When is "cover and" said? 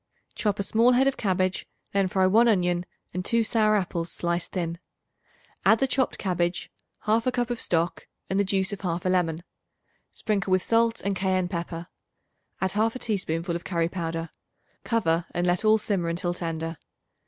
14.83-15.45